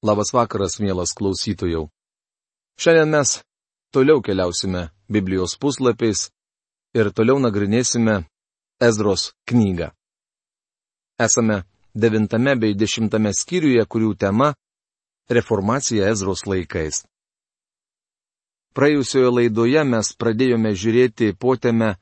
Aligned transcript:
Labas 0.00 0.30
vakaras, 0.32 0.78
mielas 0.80 1.12
klausytojų. 1.12 1.82
Šiandien 2.80 3.10
mes 3.12 3.34
toliau 3.92 4.22
keliausime 4.24 4.86
Biblijos 5.12 5.58
puslapiais 5.60 6.30
ir 6.96 7.10
toliau 7.12 7.36
nagrinėsime 7.36 8.14
Ezros 8.80 9.34
knygą. 9.44 9.90
Esame 11.20 11.58
devintame 11.92 12.54
bei 12.56 12.72
dešimtame 12.72 13.34
skyriuje, 13.36 13.84
kurių 13.84 14.14
tema- 14.16 14.54
Reformacija 15.36 16.08
Ezros 16.08 16.46
laikais. 16.48 17.04
Praėjusioje 18.72 19.34
laidoje 19.36 19.84
mes 19.84 20.14
pradėjome 20.16 20.72
žiūrėti 20.72 21.34
potėme 21.36 21.98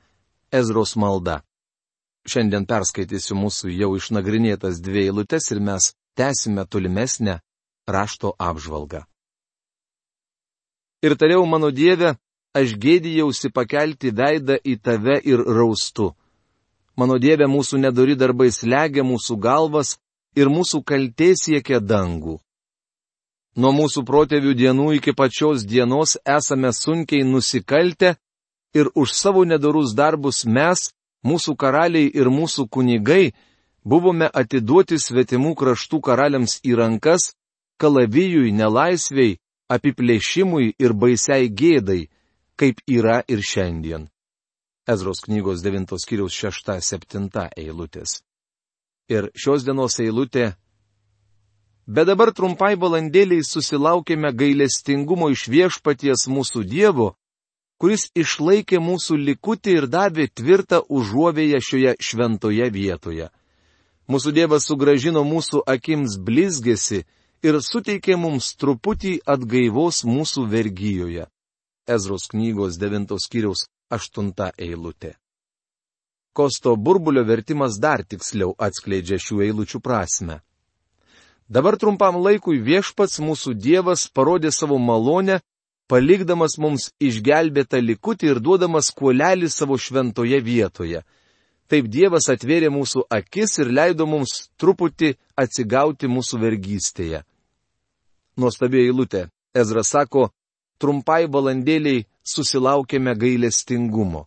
Ezros 0.55 0.95
malda. 0.95 1.41
Šiandien 2.23 2.63
perskaitysiu 2.63 3.35
mūsų 3.35 3.75
jau 3.75 3.91
išnagrinėtas 3.99 4.79
dvi 4.79 5.09
eilutes 5.09 5.51
ir 5.51 5.59
mes 5.59 5.91
tęsime 6.15 6.63
tolimesnę 6.65 7.41
rašto 7.89 8.33
apžvalgą. 8.37 9.03
Ir 11.01 11.15
tariau 11.15 11.45
mano 11.47 11.71
Dieve, 11.71 12.15
aš 12.53 12.75
gėdijausi 12.75 13.51
pakelti 13.55 14.11
veidą 14.11 14.57
į 14.59 14.75
tave 14.83 15.19
ir 15.23 15.39
raustu. 15.39 16.11
Mano 16.99 17.15
Dieve, 17.19 17.47
mūsų 17.47 17.79
nedori 17.79 18.17
darbai 18.19 18.49
slegia 18.51 19.05
mūsų 19.07 19.39
galvas 19.39 19.95
ir 20.35 20.51
mūsų 20.51 20.83
kaltė 20.83 21.31
siekia 21.39 21.79
dangų. 21.79 22.39
Nuo 23.59 23.71
mūsų 23.75 24.03
protėvių 24.05 24.53
dienų 24.55 24.87
iki 24.99 25.15
pačios 25.15 25.63
dienos 25.65 26.17
esame 26.37 26.73
sunkiai 26.75 27.23
nusikaltę 27.23 28.15
ir 28.75 28.91
už 28.95 29.15
savo 29.15 29.45
nedorus 29.47 29.95
darbus 29.95 30.45
mes, 30.45 30.91
mūsų 31.25 31.55
karaliai 31.55 32.11
ir 32.13 32.29
mūsų 32.29 32.67
kunigai, 32.69 33.33
buvome 33.83 34.27
atiduoti 34.27 34.99
svetimų 34.99 35.55
kraštų 35.55 36.01
karaliams 36.03 36.59
į 36.63 36.75
rankas 36.79 37.33
kalavijui, 37.79 38.51
nelaisviai, 38.55 39.37
apiplėšimui 39.69 40.73
ir 40.81 40.93
baisiai 40.93 41.49
gėdai, 41.49 42.07
kaip 42.59 42.81
yra 42.87 43.21
ir 43.27 43.43
šiandien. 43.45 44.09
Ezros 44.89 45.21
knygos 45.25 45.61
9 45.63 45.99
skyriaus 46.01 46.33
6-7 46.33 47.29
eilutės. 47.57 48.21
Ir 49.09 49.29
šios 49.37 49.65
dienos 49.65 49.99
eilutė. 50.01 50.55
Bet 51.89 52.09
dabar 52.09 52.31
trumpai 52.33 52.75
valandėliai 52.77 53.45
susilaukėme 53.45 54.33
gailestingumo 54.37 55.29
iš 55.33 55.47
viešpaties 55.49 56.27
mūsų 56.29 56.63
Dievo, 56.69 57.13
kuris 57.81 58.09
išlaikė 58.17 58.81
mūsų 58.83 59.17
likutį 59.29 59.75
ir 59.77 59.87
davė 59.89 60.27
tvirtą 60.29 60.83
užuovėją 60.89 61.61
šioje 61.63 61.95
šventoje 61.97 62.69
vietoje. 62.73 63.29
Mūsų 64.09 64.33
Dievas 64.33 64.65
sugražino 64.69 65.23
mūsų 65.25 65.63
akims 65.69 66.17
blizgesi 66.17 67.05
ir 67.43 67.59
suteikė 67.63 68.17
mums 68.19 68.53
truputį 68.59 69.19
atgaivos 69.25 70.03
mūsų 70.07 70.45
vergyjoje. 70.51 71.25
Ezros 71.87 72.27
knygos 72.31 72.77
9 72.77 73.15
skyriaus 73.17 73.65
8 73.89 74.51
eilutė. 74.57 75.15
Kosto 76.33 76.75
burbulio 76.75 77.23
vertimas 77.25 77.79
dar 77.79 78.03
tiksliau 78.05 78.53
atskleidžia 78.57 79.17
šių 79.17 79.41
eilučių 79.47 79.79
prasme. 79.81 80.41
Dabar 81.49 81.79
trumpam 81.81 82.19
laikui 82.21 82.59
viešpats 82.61 83.17
mūsų 83.19 83.55
Dievas 83.57 84.05
parodė 84.13 84.51
savo 84.53 84.77
malonę, 84.77 85.39
palikdamas 85.89 86.59
mums 86.61 86.91
išgelbėtą 87.01 87.81
likutį 87.81 88.29
ir 88.29 88.39
duodamas 88.39 88.91
kuolelį 88.93 89.49
savo 89.49 89.79
šventoje 89.81 90.37
vietoje. 90.45 91.01
Taip 91.69 91.89
Dievas 91.89 92.29
atvėrė 92.29 92.69
mūsų 92.73 93.07
akis 93.09 93.57
ir 93.63 93.73
leido 93.73 94.05
mums 94.05 94.51
truputį 94.61 95.15
atsigauti 95.37 96.09
mūsų 96.09 96.39
vergystėje. 96.45 97.23
Nuostabi 98.39 98.85
eilutė. 98.85 99.27
Ezra 99.55 99.83
sako, 99.83 100.29
trumpai 100.79 101.27
valandėliai 101.27 102.05
susilaukėme 102.23 103.15
gailestingumo. 103.19 104.25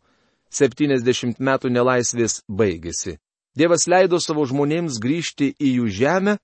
70 0.52 1.41
metų 1.41 1.70
nelaisvės 1.73 2.42
baigėsi. 2.48 3.17
Dievas 3.56 3.86
leido 3.89 4.20
savo 4.20 4.45
žmonėms 4.48 4.98
grįžti 5.01 5.52
į 5.56 5.74
jų 5.78 5.90
žemę 5.98 6.36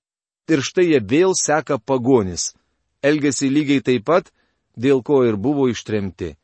ir 0.49 0.65
štai 0.65 0.87
jie 0.89 1.01
vėl 1.01 1.35
seka 1.37 1.77
pagonis. 1.77 2.53
Elgesi 3.05 3.49
lygiai 3.49 3.85
taip 3.85 4.05
pat, 4.09 4.31
dėl 4.75 5.03
ko 5.05 5.23
ir 5.29 5.37
buvo 5.37 5.69
ištremti. 5.69 6.35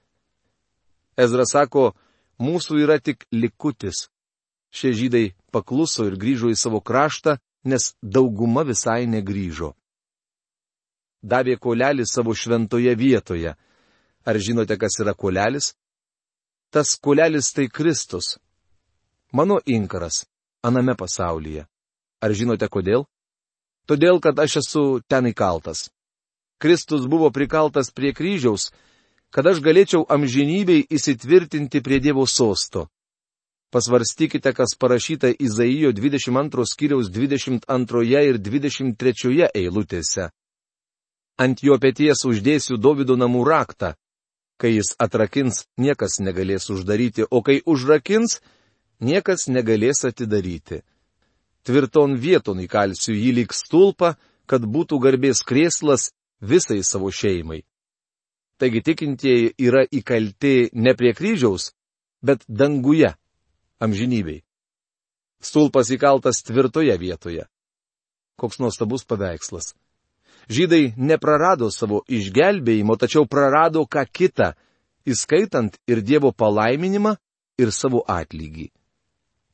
Ezra 1.17 1.45
sako, 1.49 1.93
mūsų 2.41 2.83
yra 2.83 2.99
tik 3.01 3.25
likutis, 3.31 4.07
Šie 4.75 4.91
žydai 4.91 5.31
pakluso 5.55 6.03
ir 6.09 6.17
grįžo 6.19 6.49
į 6.51 6.57
savo 6.59 6.81
kraštą, 6.83 7.37
nes 7.63 7.93
dauguma 8.03 8.65
visai 8.67 9.05
negryžo. 9.07 9.71
Davė 11.25 11.57
kolelį 11.57 12.05
savo 12.05 12.35
šventoje 12.37 12.93
vietoje. 12.95 13.55
Ar 14.25 14.37
žinote, 14.37 14.77
kas 14.77 14.99
yra 15.01 15.15
kolelis? 15.17 15.73
Tas 16.69 16.93
kolelis 17.01 17.49
tai 17.53 17.65
Kristus. 17.67 18.37
Mano 19.33 19.57
inkaras 19.65 20.25
aname 20.61 20.93
pasaulyje. 20.93 21.65
Ar 22.21 22.33
žinote 22.33 22.69
kodėl? 22.69 23.05
Todėl, 23.89 24.21
kad 24.21 24.37
aš 24.39 24.59
esu 24.61 24.83
ten 25.09 25.29
įkaltas. 25.29 25.89
Kristus 26.61 27.05
buvo 27.09 27.29
prikaltas 27.33 27.91
prie 27.93 28.13
kryžiaus, 28.13 28.71
kad 29.33 29.45
aš 29.49 29.59
galėčiau 29.65 30.05
amžinybei 30.09 30.85
įsitvirtinti 30.89 31.81
prie 31.85 31.99
Dievo 31.99 32.25
sosto. 32.25 32.87
Pasvarstykite, 33.73 34.53
kas 34.55 34.77
parašyta 34.79 35.33
Izaijo 35.35 35.91
22 35.91 36.65
skyriaus 36.69 37.09
22 37.11 38.23
ir 38.29 38.37
23 38.39 39.49
eilutėse. 39.51 40.29
Ant 41.37 41.59
jo 41.63 41.75
pėties 41.81 42.23
uždėsiu 42.27 42.77
Davido 42.79 43.17
namų 43.19 43.43
raktą. 43.47 43.95
Kai 44.55 44.71
jis 44.77 44.93
atrakins, 45.03 45.65
niekas 45.75 46.21
negalės 46.23 46.69
uždaryti, 46.71 47.25
o 47.27 47.41
kai 47.43 47.59
užrakins, 47.67 48.39
niekas 49.03 49.49
negalės 49.51 50.05
atidaryti. 50.07 50.79
Tvirton 51.67 52.15
vieton 52.15 52.61
įkalsiu 52.63 53.17
jį 53.17 53.31
lyg 53.41 53.51
stulpą, 53.51 54.13
kad 54.47 54.63
būtų 54.63 55.01
garbės 55.03 55.43
krėslas 55.43 56.13
visai 56.39 56.79
savo 56.87 57.11
šeimai. 57.11 57.65
Taigi 58.55 58.81
tikintieji 58.87 59.55
yra 59.59 59.83
įkalti 59.91 60.69
ne 60.71 60.93
prie 60.95 61.11
kryžiaus, 61.17 61.73
bet 62.23 62.45
danguje 62.47 63.11
amžinybei. 63.83 64.45
Stulpas 65.43 65.91
įkaltas 65.91 66.39
tvirtoje 66.47 66.95
vietoje. 66.97 67.49
Koks 68.39 68.61
nuostabus 68.63 69.03
paveikslas. 69.03 69.73
Žydai 70.49 70.93
neprarado 70.97 71.71
savo 71.73 72.03
išgelbėjimo, 72.07 72.97
tačiau 73.01 73.25
prarado 73.25 73.85
ką 73.89 74.05
kitą, 74.05 74.53
įskaitant 75.05 75.77
ir 75.89 76.01
Dievo 76.05 76.31
palaiminimą, 76.31 77.15
ir 77.57 77.71
savo 77.71 78.03
atlygį. 78.07 78.69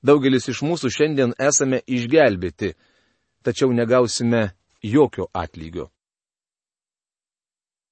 Daugelis 0.01 0.49
iš 0.49 0.63
mūsų 0.65 0.89
šiandien 0.89 1.35
esame 1.37 1.81
išgelbėti, 1.85 2.73
tačiau 3.45 3.69
negausime 3.73 4.51
jokio 4.81 5.29
atlygio. 5.33 5.91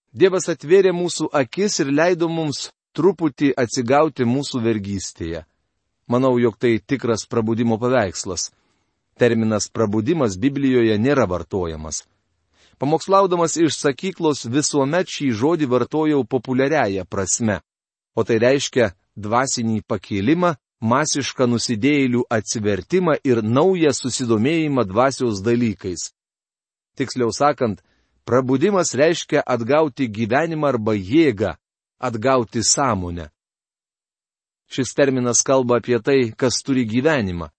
Dievas 0.10 0.50
atvėrė 0.50 0.90
mūsų 0.96 1.30
akis 1.38 1.80
ir 1.84 1.92
leido 1.94 2.30
mums 2.30 2.72
truputį 2.98 3.52
atsigauti 3.54 4.26
mūsų 4.26 4.64
vergystėje. 4.66 5.44
Manau, 6.10 6.40
jog 6.42 6.58
tai 6.58 6.80
tikras 6.82 7.28
prabudimo 7.30 7.78
paveikslas. 7.78 8.50
Terminas 9.22 9.70
prabudimas 9.70 10.40
Biblijoje 10.42 10.98
nėra 10.98 11.28
vartojamas. 11.30 12.08
Pamokslaudamas 12.80 13.58
iš 13.60 13.76
sakyklos 13.76 14.46
visuomet 14.48 15.10
šį 15.12 15.34
žodį 15.36 15.68
vartojau 15.68 16.24
populiariaja 16.24 17.04
prasme, 17.04 17.60
o 18.16 18.24
tai 18.24 18.40
reiškia 18.40 18.94
dvasinį 19.20 19.82
pakilimą, 19.84 20.54
masišką 20.80 21.48
nusidėjėlių 21.52 22.24
atsivertimą 22.32 23.18
ir 23.28 23.44
naują 23.44 23.92
susidomėjimą 23.92 24.86
dvasios 24.88 25.42
dalykais. 25.44 26.14
Tiksliau 26.96 27.34
sakant, 27.36 27.84
prabudimas 28.24 28.96
reiškia 28.96 29.44
atgauti 29.44 30.08
gyvenimą 30.08 30.72
arba 30.72 30.96
jėgą, 30.96 31.58
atgauti 32.00 32.64
sąmonę. 32.64 33.28
Šis 34.72 34.96
terminas 34.96 35.44
kalba 35.44 35.82
apie 35.82 36.00
tai, 36.00 36.32
kas 36.32 36.64
turi 36.64 36.86
gyvenimą. 36.88 37.50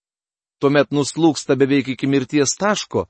Tuomet 0.60 0.92
nuslūksta 0.92 1.56
beveik 1.60 1.88
iki 1.92 2.06
mirties 2.06 2.56
taško, 2.56 3.08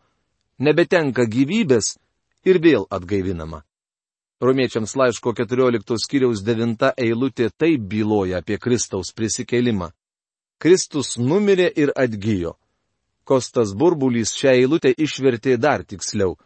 nebetenka 0.61 1.25
gyvybės 1.25 1.97
ir 2.45 2.61
vėl 2.63 2.87
atgaivinama. 2.93 3.63
Romiečiams 4.41 4.95
laiško 4.97 5.35
14 5.37 5.99
skyriaus 6.01 6.41
9 6.45 6.95
eilutė 6.97 7.51
taip 7.53 7.83
byloja 7.93 8.41
apie 8.41 8.57
Kristaus 8.57 9.13
prisikelimą. 9.13 9.91
Kristus 10.61 11.17
numirė 11.19 11.69
ir 11.77 11.93
atgyjo. 11.97 12.55
Kostas 13.25 13.75
Burbulys 13.77 14.33
šią 14.37 14.55
eilutę 14.63 14.95
išvertė 14.97 15.57
dar 15.61 15.85
tiksliau. 15.85 16.39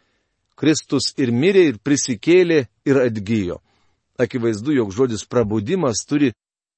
Kristus 0.59 1.13
ir 1.19 1.31
mirė 1.35 1.69
ir 1.71 1.79
prisikėlė 1.83 2.67
ir 2.87 3.01
atgyjo. 3.03 3.61
Akivaizdu, 4.19 4.75
jog 4.75 4.93
žodis 4.95 5.25
prabudimas 5.27 6.05
turi 6.07 6.33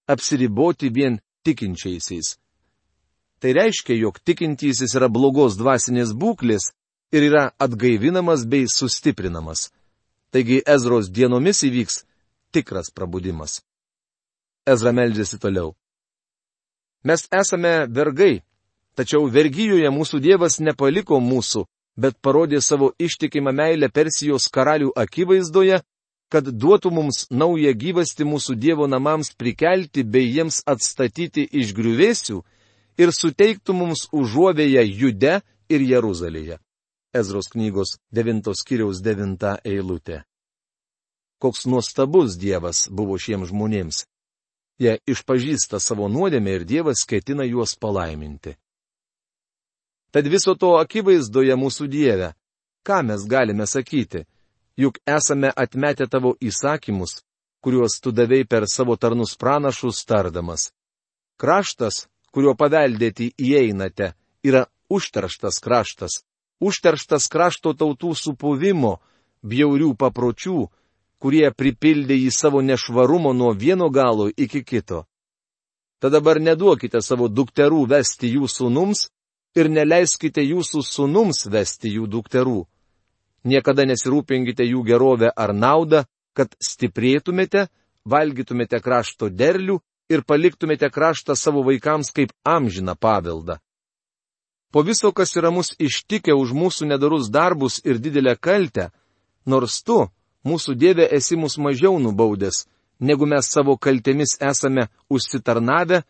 apsiriboti 0.09 0.89
vien 0.93 1.19
tikinčiaisiais. 1.45 2.37
Tai 3.41 3.53
reiškia, 3.53 3.97
jog 4.01 4.21
tikintysis 4.25 4.97
yra 4.97 5.09
blogos 5.13 5.59
dvasinės 5.61 6.15
būklės, 6.17 6.71
ir 7.13 7.23
yra 7.23 7.51
atgaivinamas 7.59 8.45
bei 8.51 8.67
sustiprinamas. 8.69 9.71
Taigi 10.33 10.63
Ezros 10.67 11.09
dienomis 11.13 11.63
įvyks 11.65 12.03
tikras 12.53 12.91
prabudimas. 12.91 13.63
Ezra 14.67 14.93
meldžiasi 14.93 15.39
toliau. 15.39 15.75
Mes 17.05 17.29
esame 17.41 17.87
vergai, 17.99 18.43
tačiau 18.99 19.29
vergyjoje 19.31 19.91
mūsų 19.95 20.21
Dievas 20.25 20.59
nepaliko 20.59 21.21
mūsų, 21.23 21.63
bet 21.97 22.19
parodė 22.21 22.61
savo 22.61 22.91
ištikimą 22.99 23.53
meilę 23.55 23.89
Persijos 23.89 24.49
karalių 24.51 24.91
akivaizdoje, 24.97 25.79
kad 26.33 26.51
duotų 26.51 26.91
mums 26.91 27.27
naują 27.31 27.73
gyvastį 27.79 28.27
mūsų 28.27 28.59
Dievo 28.59 28.91
namams 28.91 29.31
prikelti 29.39 30.03
bei 30.03 30.27
jiems 30.27 30.65
atstatyti 30.67 31.47
iš 31.61 31.73
griuvėsių 31.79 32.43
ir 32.99 33.15
suteiktų 33.15 33.77
mums 33.77 34.09
užuovėją 34.13 34.83
Jude 34.83 35.41
ir 35.69 35.87
Jeruzalėje. 35.93 36.59
Ezros 37.19 37.49
knygos 37.53 37.97
9 38.13 38.53
skyriaus 38.61 39.01
9 39.05 39.57
eilutė. 39.65 40.23
Koks 41.43 41.67
nuostabus 41.71 42.37
Dievas 42.41 42.87
buvo 42.91 43.19
šiems 43.21 43.51
žmonėms. 43.53 44.05
Jie 44.81 44.99
išpažįsta 45.09 45.81
savo 45.81 46.09
nuodėmę 46.13 46.57
ir 46.59 46.65
Dievas 46.69 47.05
ketina 47.09 47.45
juos 47.49 47.77
palaiminti. 47.81 48.57
Tad 50.13 50.29
viso 50.33 50.55
to 50.57 50.77
akivaizdoje 50.81 51.57
mūsų 51.61 51.89
Dieve, 51.93 52.33
ką 52.87 53.03
mes 53.09 53.25
galime 53.29 53.67
sakyti, 53.67 54.25
juk 54.77 55.01
esame 55.05 55.51
atmetę 55.57 56.07
tavo 56.09 56.37
įsakymus, 56.41 57.23
kuriuos 57.61 57.99
tu 58.01 58.13
davei 58.13 58.45
per 58.45 58.69
savo 58.69 58.97
tarnus 58.97 59.35
pranašus 59.37 60.05
tardamas. 60.09 60.71
Kraštas, 61.41 62.07
kurio 62.33 62.55
paveldėti 62.55 63.33
įeinate, 63.37 64.13
yra 64.45 64.67
užterštas 64.89 65.59
kraštas, 65.65 66.23
užterštas 66.61 67.29
krašto 67.33 67.75
tautų 67.75 68.15
supuvimo, 68.17 68.99
bjaurių 69.43 69.95
papročių, 69.99 70.69
kurie 71.19 71.51
pripildė 71.51 72.17
į 72.27 72.31
savo 72.33 72.63
nešvarumo 72.63 73.33
nuo 73.33 73.53
vieno 73.53 73.91
galo 73.91 74.29
iki 74.29 74.63
kito. 74.65 75.05
Tad 76.01 76.13
dabar 76.13 76.41
neduokite 76.41 77.01
savo 77.01 77.29
dukterų 77.29 77.87
vesti 77.89 78.29
jų 78.35 78.49
sunums 78.53 79.09
ir 79.57 79.71
neleiskite 79.73 80.45
jūsų 80.45 80.83
sunums 80.85 81.47
vesti 81.49 81.95
jų 81.97 82.07
dukterų. 82.13 82.61
Niekada 83.47 83.87
nesirūpinkite 83.89 84.67
jų 84.67 84.83
gerovę 84.85 85.31
ar 85.33 85.55
naudą, 85.55 86.05
kad 86.37 86.53
stiprėtumėte, 86.61 87.69
valgytumėte 88.05 88.81
krašto 88.85 89.31
derlių 89.31 89.79
ir 90.13 90.23
paliktumėte 90.23 90.91
kraštą 90.93 91.37
savo 91.39 91.63
vaikams 91.65 92.13
kaip 92.13 92.35
amžiną 92.45 92.95
paveldą. 92.99 93.59
Po 94.71 94.83
viso, 94.83 95.13
kas 95.13 95.37
yra 95.39 95.51
mus 95.55 95.73
ištikę 95.79 96.35
už 96.35 96.53
mūsų 96.53 96.89
nedarus 96.91 97.31
darbus 97.31 97.81
ir 97.85 98.01
didelę 98.03 98.37
kaltę, 98.37 98.91
nors 99.47 99.83
tu, 99.83 100.09
mūsų 100.45 100.75
Dieve 100.75 101.07
esi 101.19 101.37
mus 101.37 101.57
mažiau 101.59 101.99
nubaudęs, 102.03 102.67
negu 103.01 103.27
mes 103.27 103.49
savo 103.51 103.77
kaltėmis 103.79 104.37
esame 104.41 104.89
užsitarnavę, 105.11 106.03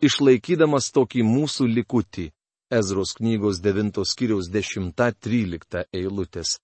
išlaikydamas 0.00 0.90
tokį 0.94 1.26
mūsų 1.26 1.68
likutį. 1.76 2.30
Ezros 2.70 3.12
knygos 3.18 3.60
9 3.62 4.02
skyriaus 4.08 4.48
10-13 4.50 5.84
eilutės. 5.92 6.58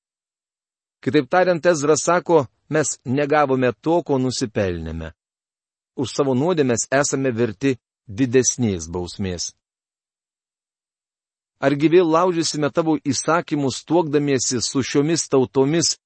Kitaip 1.01 1.29
tariant, 1.31 1.67
Ezra 1.67 1.97
sako, 1.97 2.47
mes 2.69 2.99
negavome 3.05 3.73
to, 3.81 4.01
ko 4.03 4.19
nusipelnėme. 4.19 5.13
Už 5.97 6.13
savo 6.17 6.35
nuodėmės 6.35 6.89
esame 6.91 7.33
verti 7.33 7.77
didesnės 8.09 8.89
bausmės. 8.89 9.53
Argi 11.61 11.91
vėl 11.93 12.09
laužysime 12.09 12.71
tavo 12.73 12.97
įsakymus 13.05 13.83
tuokdamiesi 13.85 14.63
su 14.65 14.81
šiomis 14.81 15.27
tautomis 15.29 15.99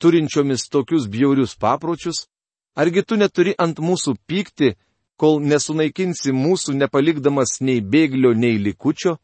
turinčiomis 0.00 0.68
tokius 0.72 1.06
bjaurius 1.06 1.54
papročius? 1.56 2.26
Argi 2.74 3.02
tu 3.04 3.18
neturi 3.20 3.52
ant 3.60 3.76
mūsų 3.78 4.16
pykti, 4.26 4.72
kol 5.20 5.42
nesunaikinsi 5.44 6.32
mūsų 6.32 6.74
nepalikdamas 6.80 7.60
nei 7.60 7.82
bėglio, 7.84 8.32
nei 8.32 8.56
likučio? 8.58 9.18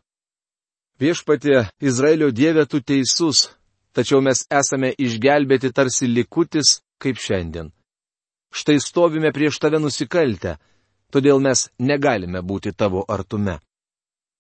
Viešpatė 1.01 1.65
Izraelio 1.81 2.29
Dieve 2.35 2.67
tu 2.67 2.83
teisus, 2.83 3.49
tačiau 3.97 4.21
mes 4.21 4.45
esame 4.51 4.93
išgelbėti 4.99 5.73
tarsi 5.73 6.11
likutis, 6.11 6.83
kaip 7.01 7.17
šiandien. 7.17 7.73
Štai 8.53 8.77
stovime 8.83 9.33
prieš 9.33 9.61
tave 9.63 9.81
nusikaltę, 9.81 10.59
todėl 11.13 11.41
mes 11.41 11.69
negalime 11.79 12.43
būti 12.43 12.75
tavo 12.77 13.05
artume. 13.09 13.59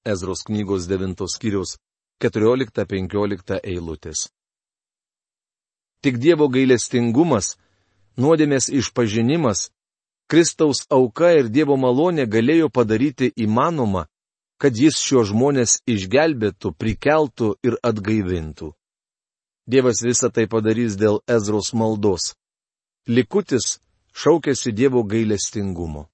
Ezros 0.04 0.44
knygos 0.46 0.88
9 0.88 1.26
skyriaus 1.34 1.78
14-15 2.22 3.60
eilutės. 3.62 4.28
Tik 6.02 6.18
Dievo 6.22 6.48
gailestingumas, 6.48 7.56
nuodėmės 8.18 8.68
išpažinimas, 8.70 9.68
Kristaus 10.28 10.84
auka 10.90 11.32
ir 11.38 11.48
Dievo 11.48 11.78
malonė 11.80 12.26
galėjo 12.28 12.68
padaryti 12.68 13.30
įmanoma, 13.32 14.04
kad 14.60 14.76
jis 14.76 14.98
šio 15.00 15.22
žmonės 15.24 15.78
išgelbėtų, 15.88 16.74
prikeltų 16.74 17.54
ir 17.64 17.78
atgaivintų. 17.82 18.74
Dievas 19.68 20.02
visą 20.04 20.30
tai 20.32 20.46
padarys 20.50 20.96
dėl 21.00 21.20
Ezros 21.28 21.72
maldos. 21.72 22.34
Likutis 23.08 23.78
šaukėsi 24.12 24.72
Dievo 24.72 25.02
gailestingumo. 25.04 26.08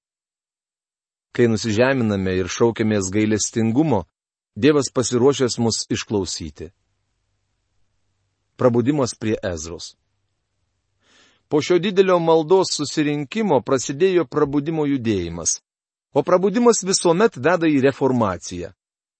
Kai 1.35 1.49
nusižeminame 1.51 2.37
ir 2.39 2.47
šaukėmės 2.47 3.11
gailestingumo, 3.11 4.05
Dievas 4.55 4.87
pasiruošęs 4.95 5.57
mus 5.59 5.83
išklausyti 5.91 6.69
prabudimas 8.55 9.15
prie 9.19 9.35
Ezros. 9.43 9.95
Po 11.47 11.61
šio 11.61 11.79
didelio 11.79 12.19
maldos 12.19 12.73
susirinkimo 12.77 13.61
prasidėjo 13.61 14.25
prabudimo 14.25 14.85
judėjimas. 14.89 15.59
O 16.15 16.23
prabudimas 16.23 16.81
visuomet 16.87 17.37
veda 17.37 17.67
į 17.69 17.81
reformaciją. 17.83 18.71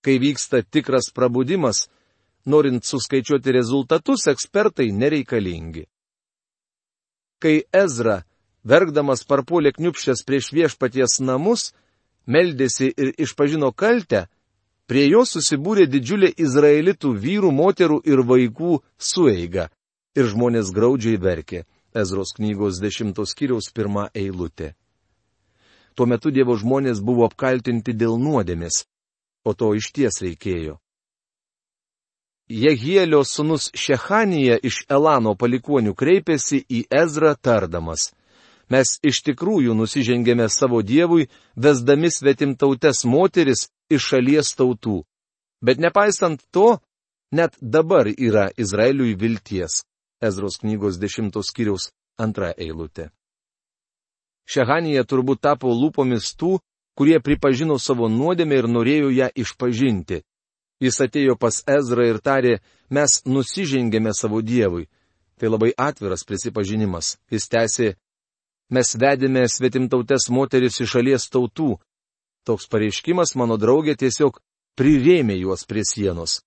Kai 0.02 0.16
vyksta 0.22 0.64
tikras 0.64 1.12
prabudimas, 1.14 1.86
norint 2.46 2.86
suskaičiuoti 2.86 3.54
rezultatus, 3.54 4.26
ekspertai 4.32 4.90
nereikalingi. 4.94 5.86
Kai 7.42 7.66
Ezra, 7.74 8.24
verkdamas 8.64 9.26
parpuolė 9.28 9.76
kniupšęs 9.76 10.24
prieš 10.26 10.52
viešpaties 10.56 11.20
namus, 11.22 11.74
meldėsi 12.28 12.92
ir 12.92 13.14
išpažino 13.22 13.72
kaltę, 13.72 14.26
Prie 14.86 15.08
jo 15.10 15.24
susibūrė 15.26 15.88
didžiulė 15.90 16.30
izraelitų 16.38 17.16
vyrų, 17.18 17.50
moterų 17.52 18.02
ir 18.06 18.22
vaikų 18.22 18.82
sueiga. 19.02 19.70
Ir 20.16 20.30
žmonės 20.30 20.70
graudžiai 20.76 21.18
verkė. 21.18 21.64
Ezros 21.96 22.36
knygos 22.38 22.78
10 22.84 23.18
skyriaus 23.26 23.72
pirmą 23.74 24.10
eilutę. 24.14 24.76
Tuo 25.96 26.06
metu 26.06 26.30
Dievo 26.30 26.58
žmonės 26.60 27.00
buvo 27.02 27.26
apkaltinti 27.26 27.96
dėl 27.96 28.20
nuodėmės, 28.20 28.84
o 29.48 29.56
to 29.56 29.72
iš 29.80 29.90
ties 29.96 30.20
reikėjo. 30.22 30.78
Jehielio 32.52 33.24
sunus 33.26 33.72
Šechanija 33.74 34.60
iš 34.62 34.84
Elano 34.92 35.34
palikonių 35.40 35.96
kreipėsi 35.98 36.62
į 36.70 36.84
Ezrą 36.94 37.34
tardamas 37.42 38.12
mes 38.70 38.96
iš 39.04 39.22
tikrųjų 39.28 39.76
nusižengėme 39.78 40.48
savo 40.50 40.82
Dievui, 40.82 41.30
vesdami 41.56 42.12
svetimtautes 42.12 43.06
moteris 43.06 43.68
iš 43.90 44.12
šalies 44.12 44.54
tautų. 44.58 45.04
Bet 45.62 45.80
nepaisant 45.82 46.42
to, 46.52 46.80
net 47.32 47.56
dabar 47.62 48.08
yra 48.08 48.50
Izraeliui 48.58 49.16
vilties. 49.16 49.84
Ezros 50.22 50.58
knygos 50.62 50.98
10 50.98 51.36
skyriaus 51.44 51.92
antra 52.18 52.54
eilutė. 52.58 53.10
Šehanija 54.46 55.04
turbūt 55.04 55.42
tapo 55.42 55.74
lūpomis 55.74 56.32
tų, 56.38 56.60
kurie 56.96 57.20
pripažino 57.20 57.78
savo 57.82 58.08
nuodėmę 58.10 58.62
ir 58.62 58.68
norėjo 58.70 59.10
ją 59.12 59.30
išpažinti. 59.36 60.22
Jis 60.80 61.00
atėjo 61.02 61.36
pas 61.40 61.62
Ezrą 61.68 62.06
ir 62.12 62.20
tarė, 62.20 62.60
mes 62.90 63.22
nusižengėme 63.26 64.14
savo 64.14 64.42
Dievui. 64.42 64.88
Tai 65.40 65.52
labai 65.52 65.72
atviras 65.78 66.24
prisipažinimas. 66.28 67.16
Jis 67.32 67.48
tęsė, 67.52 67.96
mes 68.70 68.96
vedėme 68.98 69.46
svetimtautės 69.50 70.30
moteris 70.30 70.82
iš 70.82 70.96
šalies 70.96 71.30
tautų. 71.30 71.76
Toks 72.46 72.68
pareiškimas 72.70 73.36
mano 73.36 73.58
draugė 73.58 73.96
tiesiog 73.98 74.40
prirėmė 74.78 75.38
juos 75.40 75.66
prie 75.66 75.86
sienos. 75.86 76.42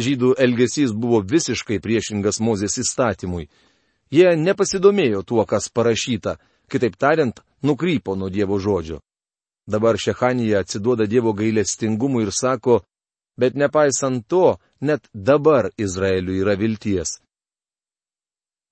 Žydų 0.00 0.34
elgesys 0.38 0.92
buvo 0.94 1.20
visiškai 1.20 1.80
priešingas 1.82 2.40
Mozės 2.40 2.78
įstatymui. 2.82 3.48
Jie 4.10 4.34
nepasidomėjo 4.36 5.22
tuo, 5.26 5.44
kas 5.46 5.68
parašyta, 5.68 6.38
kitaip 6.70 6.96
tariant, 6.96 7.42
nukrypo 7.62 8.16
nuo 8.16 8.30
Dievo 8.30 8.58
žodžio. 8.58 9.00
Dabar 9.70 9.98
Šechanija 9.98 10.62
atsiduoda 10.64 11.06
Dievo 11.06 11.32
gailestingumui 11.32 12.24
ir 12.26 12.32
sako, 12.34 12.80
bet 13.38 13.54
nepaisant 13.54 14.26
to, 14.26 14.58
net 14.80 15.06
dabar 15.14 15.70
Izraeliui 15.78 16.40
yra 16.42 16.56
vilties. 16.58 17.20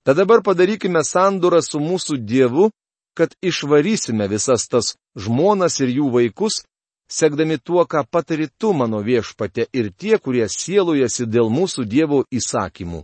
Tad 0.07 0.17
dabar 0.17 0.43
padarykime 0.43 1.03
sandorą 1.05 1.61
su 1.63 1.81
mūsų 1.81 2.19
Dievu, 2.25 2.71
kad 3.19 3.35
išvarysime 3.43 4.29
visas 4.31 4.69
tas 4.71 4.95
žmonas 5.19 5.81
ir 5.83 5.91
jų 5.99 6.11
vaikus, 6.15 6.63
sekdami 7.11 7.59
tuo, 7.59 7.85
ką 7.85 8.05
patari 8.11 8.49
tu 8.59 8.73
mano 8.73 9.01
viešpate 9.03 9.67
ir 9.73 9.91
tie, 9.93 10.19
kurie 10.19 10.47
sielujasi 10.49 11.27
dėl 11.27 11.51
mūsų 11.51 11.85
Dievo 11.85 12.23
įsakymų. 12.31 13.03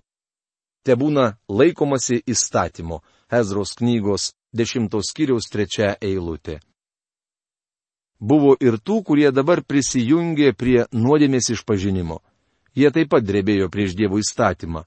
Te 0.84 0.94
būna 1.00 1.34
laikomasi 1.48 2.20
įstatymo. 2.28 3.00
Ezros 3.32 3.72
knygos 3.80 4.32
10 4.54 4.92
skyriaus 5.02 5.48
3 5.50 5.96
eilutė. 6.00 6.60
Buvo 8.20 8.54
ir 8.60 8.78
tų, 8.78 9.02
kurie 9.02 9.30
dabar 9.32 9.64
prisijungė 9.64 10.52
prie 10.54 10.84
nuodėmės 10.92 11.50
išpažinimo. 11.56 12.20
Jie 12.74 12.90
taip 12.94 13.10
pat 13.10 13.24
drebėjo 13.24 13.68
prieš 13.72 13.96
Dievo 13.98 14.20
įstatymą. 14.22 14.84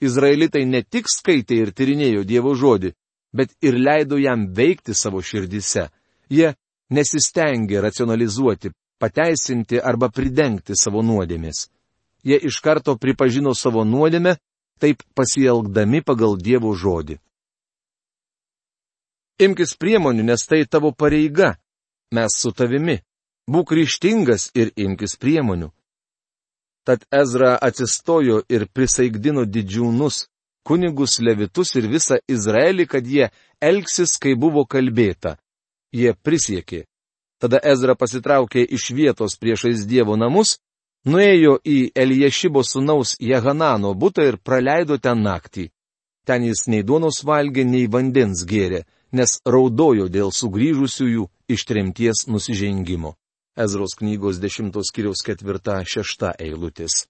Izraelitai 0.00 0.64
ne 0.64 0.82
tik 0.82 1.08
skaitė 1.12 1.58
ir 1.60 1.72
tyrinėjo 1.76 2.24
Dievo 2.24 2.54
žodį, 2.56 2.92
bet 3.36 3.52
ir 3.62 3.76
leido 3.76 4.18
jam 4.18 4.46
veikti 4.56 4.94
savo 4.96 5.20
širdise. 5.22 5.88
Jie 6.30 6.54
nesistengė 6.90 7.82
racionalizuoti, 7.84 8.72
pateisinti 9.00 9.80
arba 9.80 10.08
pridengti 10.08 10.76
savo 10.76 11.02
nuodėmės. 11.02 11.68
Jie 12.24 12.36
iš 12.48 12.60
karto 12.60 12.96
pripažino 13.00 13.54
savo 13.54 13.84
nuodėmę, 13.84 14.36
taip 14.80 15.02
pasielgdami 15.16 16.02
pagal 16.04 16.36
Dievo 16.40 16.72
žodį. 16.76 17.18
Imkis 19.40 19.72
priemonių, 19.80 20.24
nes 20.28 20.44
tai 20.44 20.66
tavo 20.68 20.92
pareiga. 20.92 21.54
Mes 22.12 22.34
su 22.36 22.52
tavimi. 22.52 22.98
Būk 23.48 23.72
ryštingas 23.72 24.50
ir 24.54 24.72
imkis 24.76 25.16
priemonių. 25.16 25.70
Tad 26.90 27.04
Ezra 27.22 27.58
atsistojo 27.62 28.40
ir 28.50 28.64
prisaigdino 28.74 29.44
didžiūnus, 29.46 30.16
kunigus, 30.66 31.20
levitus 31.22 31.70
ir 31.78 31.84
visą 31.86 32.16
Izraelį, 32.26 32.86
kad 32.90 33.06
jie 33.06 33.28
elgsis, 33.62 34.16
kai 34.18 34.32
buvo 34.34 34.64
kalbėta. 34.66 35.36
Jie 35.94 36.16
prisiekė. 36.26 36.80
Tada 37.38 37.60
Ezra 37.72 37.94
pasitraukė 37.94 38.64
iš 38.78 38.88
vietos 38.98 39.38
priešais 39.38 39.84
Dievo 39.86 40.16
namus, 40.18 40.56
nuėjo 41.06 41.60
į 41.62 41.78
Eliešibo 41.94 42.66
sunaus 42.66 43.14
Jehanano 43.22 43.94
butą 43.94 44.26
ir 44.26 44.40
praleido 44.42 44.98
ten 44.98 45.22
naktį. 45.22 45.68
Ten 46.26 46.42
jis 46.50 46.66
nei 46.66 46.82
duonos 46.82 47.22
valgė, 47.22 47.62
nei 47.62 47.86
vandens 47.86 48.42
gėrė, 48.42 48.82
nes 49.14 49.38
raudojo 49.46 50.10
dėl 50.10 50.34
sugrįžusiųjų 50.34 51.30
iš 51.54 51.68
tremties 51.70 52.26
nusižengimo. 52.26 53.14
Ezros 53.56 53.96
knygos 53.98 54.40
10 54.42 54.74
skiriaus 54.86 55.24
4-6 55.26 56.34
eilutės. 56.38 57.06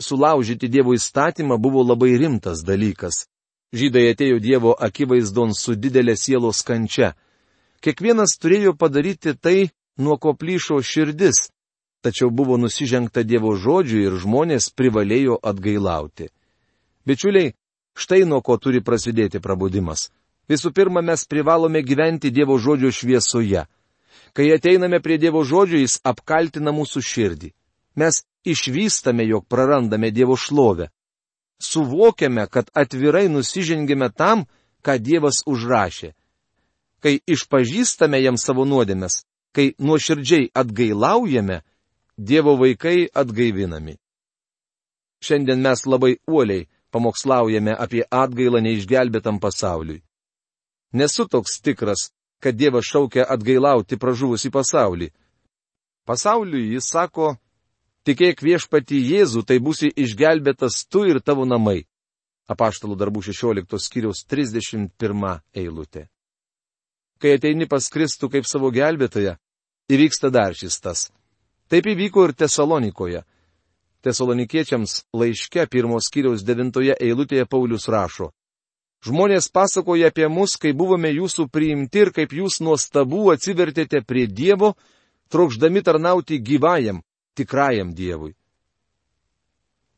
Sulaužyti 0.00 0.68
Dievo 0.68 0.94
įstatymą 0.94 1.58
buvo 1.58 1.84
labai 1.86 2.16
rimtas 2.18 2.64
dalykas. 2.66 3.26
Žydai 3.74 4.08
atėjo 4.14 4.40
Dievo 4.42 4.72
akivaizdon 4.74 5.54
su 5.54 5.74
didelė 5.74 6.16
sielos 6.18 6.62
kančia 6.66 7.14
Kiekvienas 7.84 8.38
turėjo 8.40 8.72
padaryti 8.80 9.34
tai, 9.36 9.68
nuo 10.00 10.16
ko 10.16 10.32
plyšo 10.32 10.78
širdis, 10.80 11.50
tačiau 12.00 12.30
buvo 12.32 12.56
nusižengta 12.56 13.26
Dievo 13.28 13.50
žodžiu 13.60 13.98
ir 14.06 14.16
žmonės 14.22 14.70
privalėjo 14.72 15.36
atgailauti. 15.50 16.30
Bičiuliai, 17.04 17.52
štai 17.92 18.22
nuo 18.24 18.40
ko 18.40 18.56
turi 18.56 18.80
prasidėti 18.80 19.42
prabudimas. 19.44 20.08
Visų 20.48 20.72
pirma, 20.72 21.02
mes 21.04 21.26
privalome 21.28 21.84
gyventi 21.84 22.32
Dievo 22.32 22.56
žodžio 22.56 22.88
šviesoje. 22.88 23.66
Kai 24.34 24.50
ateiname 24.54 24.98
prie 25.00 25.18
Dievo 25.18 25.44
žodžio, 25.46 25.78
jis 25.78 26.00
apkaltina 26.02 26.74
mūsų 26.74 27.02
širdį. 27.06 27.52
Mes 27.96 28.24
išvystame, 28.44 29.26
jog 29.30 29.46
prarandame 29.46 30.10
Dievo 30.10 30.36
šlovę. 30.36 30.90
Suvokiame, 31.62 32.48
kad 32.50 32.68
atvirai 32.74 33.28
nusižengėme 33.30 34.10
tam, 34.10 34.44
ką 34.82 34.98
Dievas 34.98 35.44
užrašė 35.46 36.14
kai 37.04 37.18
išpažįstame 37.28 38.16
jam 38.24 38.38
savo 38.40 38.64
nuodėmes, 38.64 39.20
kai 39.52 39.74
nuoširdžiai 39.78 40.48
atgailaujame, 40.56 41.60
Dievo 42.16 42.54
vaikai 42.56 43.08
atgaivinami. 43.20 43.96
Šiandien 45.24 45.60
mes 45.66 45.80
labai 45.84 46.12
uoliai 46.30 46.68
pamokslaujame 46.94 47.74
apie 47.84 48.04
atgailą 48.22 48.60
neišgelbėtam 48.62 49.40
pasauliui. 49.42 50.04
Nesu 50.94 51.26
toks 51.26 51.58
tikras, 51.58 52.12
kad 52.44 52.58
Dievas 52.60 52.84
šaukia 52.84 53.24
atgailauti 53.34 53.96
pražuvusi 53.96 54.52
pasaulį. 54.52 55.08
Pasauliui 56.04 56.74
jis 56.76 56.92
sako, 56.92 57.34
tikėk 58.04 58.44
viešpati 58.44 59.00
Jėzų, 59.00 59.46
tai 59.48 59.58
būsi 59.64 59.88
išgelbėtas 59.88 60.84
tu 60.84 61.06
ir 61.08 61.24
tavo 61.24 61.48
namai. 61.48 61.86
Apaštalų 62.44 63.00
darbų 63.00 63.24
16 63.32 63.80
skyriaus 63.80 64.26
31 64.28 65.38
eilutė 65.56 66.10
kai 67.24 67.38
ateini 67.38 67.64
pas 67.64 67.86
Kristų 67.88 68.28
kaip 68.28 68.44
savo 68.44 68.68
gelbėtoją, 68.68 69.38
įvyksta 69.88 70.28
dar 70.28 70.52
šis 70.52 70.76
tas. 70.84 71.06
Taip 71.72 71.86
įvyko 71.88 72.26
ir 72.28 72.34
Tesalonikoje. 72.36 73.22
Tesalonikiečiams 74.04 74.98
laiške 75.16 75.64
pirmos 75.72 76.10
kiriaus 76.12 76.44
devintoje 76.44 76.92
eilutėje 77.00 77.46
Paulius 77.48 77.88
rašo. 77.88 78.28
Žmonės 79.04 79.50
pasakoja 79.52 80.08
apie 80.08 80.28
mus, 80.32 80.56
kai 80.56 80.72
buvome 80.72 81.10
jūsų 81.12 81.48
priimti 81.52 82.06
ir 82.06 82.12
kaip 82.16 82.32
jūs 82.32 82.60
nuostabų 82.64 83.34
atsivertėte 83.34 84.00
prie 84.06 84.24
Dievo, 84.26 84.74
trokšdami 85.28 85.82
tarnauti 85.84 86.40
gyvajam, 86.40 87.02
tikrajam 87.36 87.92
Dievui. 87.94 88.32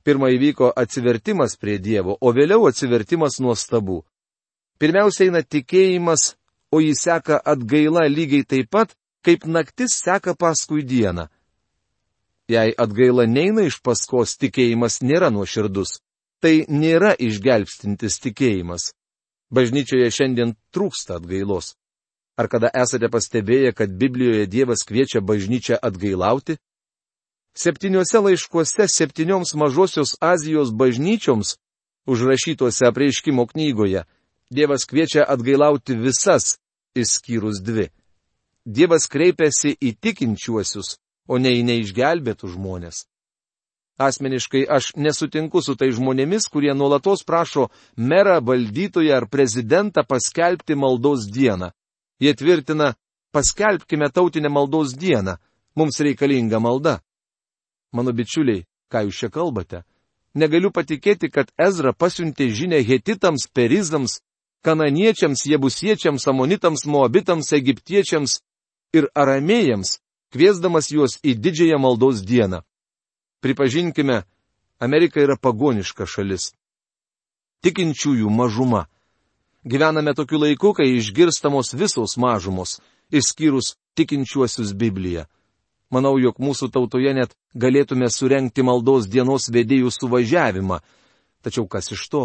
Pirmą 0.03 0.31
įvyko 0.35 0.73
atsivertimas 0.75 1.55
prie 1.59 1.79
Dievo, 1.79 2.19
o 2.21 2.33
vėliau 2.35 2.67
atsivertimas 2.67 3.39
nuostabų. 3.43 4.03
Pirmiausia 4.79 5.29
eina 5.31 5.43
tikėjimas 5.43 6.35
o 6.71 6.81
jį 6.83 6.95
seka 6.99 7.39
atgaila 7.53 8.07
lygiai 8.11 8.45
taip 8.45 8.71
pat, 8.71 8.95
kaip 9.25 9.47
naktis 9.47 9.97
seka 10.03 10.35
paskui 10.35 10.83
dieną. 10.83 11.29
Jei 12.51 12.75
atgaila 12.79 13.27
neina 13.27 13.67
iš 13.67 13.81
paskos, 13.83 14.37
tikėjimas 14.39 15.01
nėra 15.03 15.33
nuoširdus. 15.35 16.01
Tai 16.43 16.67
nėra 16.69 17.15
išgelbstintis 17.17 18.21
tikėjimas. 18.21 18.93
Bažnyčioje 19.49 20.11
šiandien 20.13 20.55
trūksta 20.75 21.17
atgailos. 21.17 21.75
Ar 22.37 22.51
kada 22.53 22.69
esate 22.77 23.09
pastebėję, 23.09 23.73
kad 23.73 23.95
Biblijoje 23.97 24.47
Dievas 24.47 24.85
kviečia 24.85 25.23
bažnyčią 25.25 25.79
atgailauti? 25.81 26.59
Septyniuose 27.57 28.21
laiškuose 28.21 28.85
septynioms 28.93 29.55
mažosios 29.57 30.19
Azijos 30.21 30.75
bažnyčioms, 30.77 31.57
užrašytuose 32.05 32.85
apreiškimo 32.91 33.47
knygoje, 33.47 34.05
Dievas 34.51 34.85
kviečia 34.85 35.25
atgailauti 35.25 35.97
visas, 35.97 36.59
išskyrus 36.95 37.63
dvi. 37.65 37.89
Dievas 38.67 39.09
kreipiasi 39.09 39.73
į 39.81 39.97
tikinčiuosius, 40.03 40.99
o 41.27 41.39
ne 41.41 41.57
į 41.57 41.65
neišgelbėtų 41.65 42.53
žmonės. 42.53 43.07
Asmeniškai 43.97 44.67
aš 44.69 44.91
nesutinku 44.97 45.63
su 45.65 45.73
tai 45.77 45.89
žmonėmis, 45.97 46.51
kurie 46.53 46.75
nuolatos 46.77 47.25
prašo 47.25 47.71
merą, 47.97 48.43
valdytoją 48.45 49.17
ar 49.17 49.29
prezidentą 49.29 50.05
paskelbti 50.05 50.77
maldos 50.77 51.25
dieną. 51.33 51.71
Jie 52.21 52.35
tvirtina, 52.37 52.93
paskelbkime 53.33 54.11
tautinę 54.13 54.49
maldos 54.49 54.93
dieną, 54.93 55.37
mums 55.77 56.01
reikalinga 56.01 56.61
malda. 56.61 57.01
Mano 57.93 58.13
bičiuliai, 58.13 58.67
ką 58.93 59.07
jūs 59.07 59.21
čia 59.21 59.33
kalbate? 59.33 59.83
Negaliu 60.37 60.69
patikėti, 60.69 61.33
kad 61.33 61.49
Ezra 61.57 61.95
pasiuntė 61.97 62.51
žinę 62.53 62.83
hetitams, 62.85 63.49
perizams, 63.49 64.21
kananiečiams, 64.61 65.47
jebusiečiams, 65.49 66.29
amonitams, 66.29 66.85
moabitams, 66.85 67.53
egiptiečiams 67.57 68.43
ir 68.93 69.09
aramėjams, 69.17 70.03
kviesdamas 70.37 70.93
juos 70.93 71.17
į 71.25 71.33
didžiąją 71.41 71.79
maldos 71.81 72.21
dieną. 72.21 72.61
Pripažinkime, 73.47 74.23
Amerika 74.79 75.21
yra 75.23 75.37
pagoniška 75.39 76.03
šalis. 76.11 76.49
Tikinčiųjų 77.63 78.27
mažuma. 78.27 78.89
Gyvename 79.63 80.15
tokiu 80.19 80.41
laiku, 80.43 80.73
kai 80.75 80.89
išgirstamos 80.97 81.71
visos 81.79 82.17
mažumos, 82.19 82.81
išskyrus 83.15 83.77
tikinčiuosius 83.95 84.73
Bibliją. 84.75 85.29
Manau, 85.95 86.17
jog 86.19 86.41
mūsų 86.43 86.73
tautoje 86.75 87.13
net 87.15 87.37
galėtume 87.55 88.09
surenkti 88.11 88.67
maldos 88.67 89.07
dienos 89.07 89.47
vedėjų 89.55 89.95
suvažiavimą. 89.95 90.81
Tačiau 91.47 91.69
kas 91.71 91.93
iš 91.95 92.03
to? 92.11 92.25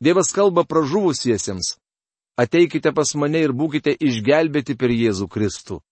Dievas 0.00 0.32
kalba 0.32 0.64
pražuvusiesiems. 0.64 1.74
Ateikite 2.40 2.94
pas 2.96 3.12
mane 3.12 3.44
ir 3.44 3.52
būkite 3.52 3.92
išgelbėti 3.92 4.78
per 4.80 4.88
Jėzų 4.88 5.28
Kristų. 5.28 5.82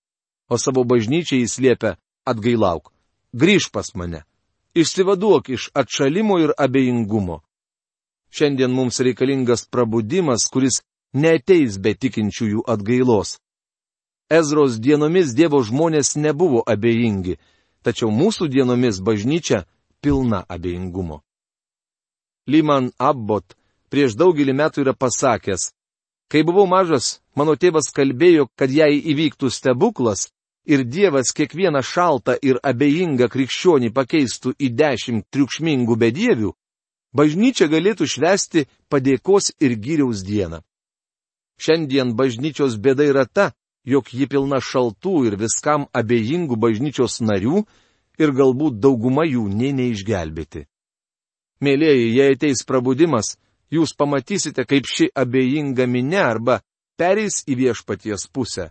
O 0.48 0.56
savo 0.56 0.88
bažnyčiai 0.88 1.44
jis 1.44 1.58
liepia 1.60 1.98
atgailauk. 2.24 2.88
Grįž 3.36 3.68
pas 3.68 3.92
mane. 3.92 4.24
Išsivaduok 4.78 5.48
iš 5.56 5.62
atšalimo 5.80 6.38
ir 6.44 6.50
abejingumo. 6.64 7.40
Šiandien 8.30 8.70
mums 8.70 9.00
reikalingas 9.00 9.66
prabudimas, 9.72 10.46
kuris 10.52 10.82
neteis 11.12 11.78
be 11.82 11.94
tikinčiųjų 12.02 12.62
atgailos. 12.74 13.38
Ezros 14.30 14.76
dienomis 14.84 15.32
Dievo 15.34 15.62
žmonės 15.64 16.14
nebuvo 16.24 16.60
abejingi, 16.74 17.38
tačiau 17.82 18.12
mūsų 18.12 18.46
dienomis 18.54 19.00
bažnyčia 19.00 19.64
pilna 20.04 20.44
abejingumo. 20.54 21.22
Lyman 22.46 22.92
Abbot 22.98 23.56
prieš 23.90 24.14
daugelį 24.20 24.54
metų 24.60 24.84
yra 24.84 24.94
pasakęs, 24.94 25.72
kai 26.30 26.44
buvau 26.46 26.68
mažas, 26.70 27.18
mano 27.34 27.56
tėvas 27.56 27.90
kalbėjo, 27.96 28.46
kad 28.54 28.70
jei 28.70 29.00
įvyktų 29.12 29.50
stebuklas, 29.50 30.28
ir 30.68 30.84
Dievas 30.84 31.32
kiekvieną 31.32 31.82
šaltą 31.82 32.36
ir 32.44 32.60
abejingą 32.62 33.28
krikščionį 33.32 33.90
pakeistų 33.96 34.52
į 34.60 34.68
dešimt 34.76 35.26
triukšmingų 35.32 35.96
bedievių, 35.96 36.52
bažnyčia 37.16 37.68
galėtų 37.72 38.06
švesti 38.14 38.66
padėkos 38.92 39.54
ir 39.64 39.76
gyriaus 39.80 40.22
dieną. 40.28 40.60
Šiandien 41.58 42.12
bažnyčios 42.14 42.76
bėda 42.78 43.08
yra 43.08 43.24
ta, 43.26 43.52
jog 43.88 44.12
ji 44.12 44.28
pilna 44.28 44.60
šaltų 44.60 45.14
ir 45.26 45.38
viskam 45.40 45.88
abejingų 45.96 46.56
bažnyčios 46.60 47.18
narių 47.24 47.64
ir 48.20 48.34
galbūt 48.36 48.78
dauguma 48.78 49.24
jų 49.26 49.48
nei 49.48 49.72
neišgelbėti. 49.72 50.66
Mėlyjeji, 51.64 52.10
jei 52.14 52.34
ateis 52.36 52.62
prabudimas, 52.66 53.36
jūs 53.74 53.96
pamatysite, 53.98 54.62
kaip 54.68 54.86
ši 54.86 55.08
abejinga 55.16 55.88
minė 55.90 56.20
arba 56.22 56.60
pereis 57.00 57.42
į 57.48 57.56
viešpaties 57.64 58.28
pusę, 58.30 58.68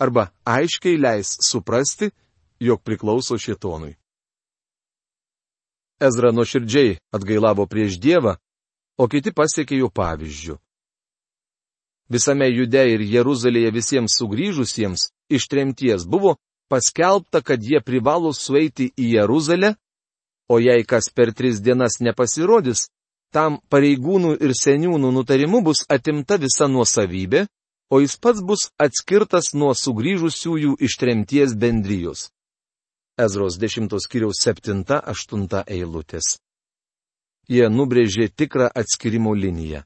arba 0.00 0.30
aiškiai 0.44 0.96
leis 0.96 1.36
suprasti, 1.44 2.10
jog 2.60 2.82
priklauso 2.82 3.38
šietonui. 3.38 3.94
Ezra 6.00 6.32
nuoširdžiai 6.32 6.96
atgailavo 7.12 7.66
prieš 7.68 7.98
Dievą, 8.00 8.36
o 8.96 9.08
kiti 9.08 9.32
pasiekė 9.36 9.80
jo 9.82 9.88
pavyzdžių. 9.92 10.56
Visame 12.10 12.48
Jude 12.50 12.82
ir 12.94 13.04
Jeruzalėje 13.06 13.70
visiems 13.76 14.16
sugrįžusiems 14.18 15.10
iš 15.30 15.46
tremties 15.46 16.06
buvo 16.08 16.36
paskelbta, 16.70 17.42
kad 17.42 17.62
jie 17.62 17.80
privalo 17.84 18.32
sueiti 18.32 18.90
į 18.98 19.12
Jeruzalę, 19.18 19.74
o 20.50 20.58
jei 20.58 20.82
kas 20.84 21.10
per 21.14 21.34
tris 21.36 21.60
dienas 21.62 22.00
nepasirodys, 22.00 22.88
tam 23.30 23.60
pareigūnų 23.70 24.34
ir 24.42 24.56
seniūnų 24.58 25.12
nutarimu 25.14 25.62
bus 25.62 25.84
atimta 25.88 26.38
visa 26.40 26.66
nuosavybė, 26.66 27.46
o 27.90 28.00
jis 28.00 28.16
pats 28.16 28.40
bus 28.46 28.68
atskirtas 28.78 29.50
nuo 29.54 29.74
sugrįžusiųjų 29.74 30.76
iš 30.86 30.96
tremties 31.02 31.56
bendrijos. 31.58 32.30
Ezros 33.18 33.58
10 33.58 33.90
skyriaus 34.00 34.38
7-8 34.46 35.64
eilutės. 35.66 36.38
Jie 37.50 37.66
nubrėžė 37.68 38.30
tikrą 38.30 38.70
atskirimo 38.70 39.34
liniją. 39.34 39.82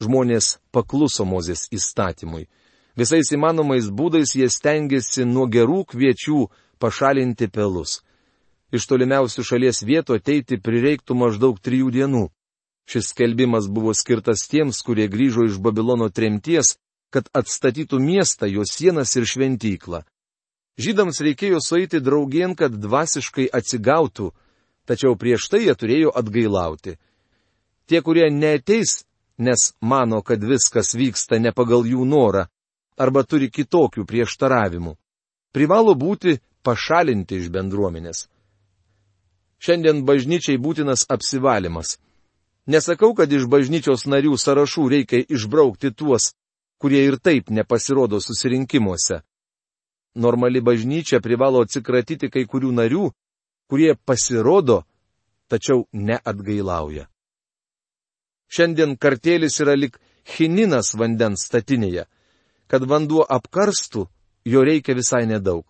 Žmonės 0.00 0.60
pakluso 0.72 1.26
Mozės 1.26 1.66
įstatymui. 1.74 2.46
Visais 2.96 3.32
įmanomais 3.34 3.90
būdais 3.90 4.32
jie 4.38 4.46
stengiasi 4.48 5.26
nuo 5.26 5.48
gerų 5.50 5.82
kviečių 5.90 6.46
pašalinti 6.78 7.50
pelus. 7.50 8.00
Iš 8.70 8.86
tolimiausių 8.86 9.42
šalies 9.44 9.82
vietų 9.82 10.20
ateiti 10.20 10.60
prireiktų 10.62 11.18
maždaug 11.18 11.58
trijų 11.58 11.90
dienų. 11.98 12.28
Šis 12.86 13.10
skelbimas 13.10 13.66
buvo 13.66 13.92
skirtas 13.94 14.46
tiems, 14.50 14.78
kurie 14.86 15.08
grįžo 15.10 15.44
iš 15.50 15.58
Babilono 15.58 16.08
tremties 16.14 16.78
kad 17.10 17.28
atstatytų 17.34 17.98
miestą, 18.00 18.46
jo 18.46 18.64
sienas 18.66 19.16
ir 19.18 19.26
šventyklą. 19.26 20.02
Žydams 20.80 21.20
reikėjo 21.20 21.60
sueiti 21.60 22.00
draugien, 22.00 22.54
kad 22.56 22.72
dvasiškai 22.72 23.50
atsigautų, 23.52 24.30
tačiau 24.88 25.16
prieš 25.18 25.50
tai 25.50 25.64
jie 25.66 25.74
turėjo 25.74 26.14
atgailauti. 26.16 26.96
Tie, 27.90 28.00
kurie 28.06 28.30
neteis, 28.30 29.02
nes 29.38 29.72
mano, 29.80 30.22
kad 30.22 30.40
viskas 30.40 30.94
vyksta 30.94 31.40
ne 31.42 31.52
pagal 31.52 31.84
jų 31.90 32.06
norą, 32.06 32.46
arba 33.00 33.24
turi 33.24 33.50
kitokių 33.50 34.06
prieštaravimų, 34.06 34.94
privalo 35.52 35.96
būti 35.98 36.38
pašalinti 36.62 37.40
iš 37.40 37.50
bendruomenės. 37.52 38.28
Šiandien 39.60 40.04
bažnyčiai 40.08 40.56
būtinas 40.56 41.04
apsivalimas. 41.12 41.98
Nesakau, 42.70 43.12
kad 43.16 43.32
iš 43.32 43.44
bažnyčios 43.50 44.06
narių 44.08 44.38
sąrašų 44.38 44.84
reikia 44.88 45.24
išbraukti 45.28 45.90
tuos, 45.92 46.32
kurie 46.80 47.04
ir 47.04 47.18
taip 47.20 47.50
nepasirodo 47.50 48.20
susirinkimuose. 48.20 49.20
Normali 50.14 50.60
bažnyčia 50.60 51.20
privalo 51.20 51.60
atsikratyti 51.62 52.30
kai 52.32 52.46
kurių 52.48 52.72
narių, 52.74 53.10
kurie 53.70 53.92
pasirodo, 53.94 54.80
tačiau 55.52 55.84
neatgailauja. 55.92 57.06
Šiandien 58.50 58.96
kartėlis 58.98 59.60
yra 59.62 59.76
lik 59.78 60.00
chininas 60.26 60.96
vandens 60.98 61.44
statinėje. 61.46 62.08
Kad 62.70 62.86
vanduo 62.86 63.22
apkarstų, 63.28 64.06
jo 64.46 64.60
reikia 64.66 64.96
visai 64.98 65.26
nedaug. 65.26 65.66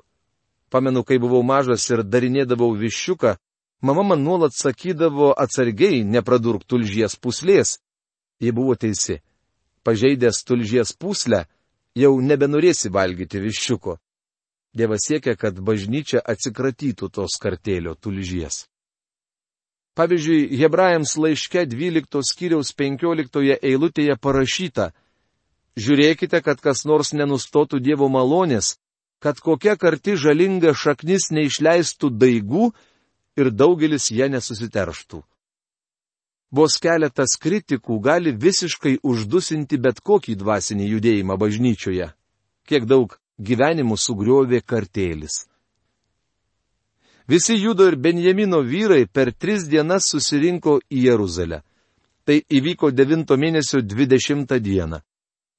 Pamenu, 0.70 1.02
kai 1.04 1.18
buvau 1.18 1.42
mažas 1.42 1.84
ir 1.90 2.04
darinėdavau 2.04 2.70
viščiuką, 2.78 3.34
mama 3.82 4.04
man 4.12 4.22
nuolat 4.24 4.54
sakydavo 4.56 5.32
atsargiai 5.36 6.04
nepradurk 6.04 6.64
tulžies 6.64 7.16
puslės. 7.16 7.80
Ji 8.40 8.52
buvo 8.56 8.76
teisi 8.78 9.18
pažeidęs 9.86 10.42
tulžies 10.44 10.94
puslę, 10.96 11.44
jau 11.96 12.12
nebenorėsi 12.20 12.92
valgyti 12.92 13.42
viščiuko. 13.42 13.98
Dievas 14.76 15.06
siekia, 15.08 15.34
kad 15.34 15.58
bažnyčia 15.58 16.22
atsikratytų 16.22 17.10
tos 17.10 17.36
kartėlio 17.42 17.96
tulžies. 17.98 18.66
Pavyzdžiui, 19.98 20.54
Hebrajams 20.60 21.16
laiške 21.18 21.64
12 21.66 22.22
skyriaus 22.24 22.70
15 22.78 23.58
eilutėje 23.58 24.14
parašyta, 24.16 24.92
Žiūrėkite, 25.78 26.40
kad 26.42 26.60
kas 26.60 26.84
nors 26.84 27.12
nenustotų 27.14 27.78
Dievo 27.80 28.08
malonės, 28.10 28.76
kad 29.22 29.38
kokia 29.38 29.76
karti 29.78 30.16
žalinga 30.18 30.74
šaknis 30.74 31.30
neišleistų 31.30 32.10
daigų 32.10 32.70
ir 33.38 33.50
daugelis 33.54 34.10
ją 34.10 34.28
nesusiterštų. 34.34 35.22
Vos 36.50 36.80
keletas 36.82 37.36
kritikų 37.38 38.00
gali 38.02 38.32
visiškai 38.34 38.96
uždusinti 39.06 39.78
bet 39.78 40.00
kokį 40.02 40.34
dvasinį 40.40 40.88
judėjimą 40.96 41.36
bažnyčioje. 41.38 42.10
Kiek 42.66 42.86
daug 42.90 43.14
gyvenimų 43.38 43.96
sugriovė 43.96 44.60
kartėlis. 44.66 45.46
Visi 47.30 47.54
Judo 47.54 47.86
ir 47.86 47.94
Benjamino 47.94 48.58
vyrai 48.66 49.06
per 49.06 49.30
tris 49.32 49.68
dienas 49.70 50.08
susirinko 50.10 50.80
į 50.90 51.04
Jeruzalę. 51.06 51.60
Tai 52.26 52.42
įvyko 52.50 52.90
9 52.90 53.36
mėnesio 53.38 53.78
20 53.86 54.58
dieną. 54.58 54.98